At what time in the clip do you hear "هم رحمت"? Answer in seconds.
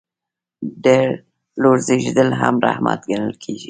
2.41-2.99